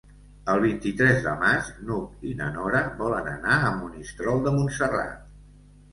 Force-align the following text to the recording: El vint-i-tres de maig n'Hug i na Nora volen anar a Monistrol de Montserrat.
El 0.53 0.61
vint-i-tres 0.61 1.19
de 1.25 1.33
maig 1.43 1.69
n'Hug 1.89 2.25
i 2.29 2.33
na 2.41 2.47
Nora 2.57 2.81
volen 3.05 3.29
anar 3.35 3.61
a 3.69 3.77
Monistrol 3.83 4.43
de 4.49 4.55
Montserrat. 4.57 5.21